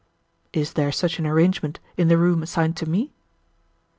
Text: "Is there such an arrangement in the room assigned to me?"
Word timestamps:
"Is 0.51 0.73
there 0.73 0.91
such 0.91 1.19
an 1.19 1.27
arrangement 1.27 1.79
in 1.95 2.07
the 2.07 2.17
room 2.17 2.41
assigned 2.41 2.75
to 2.77 2.89
me?" 2.89 3.13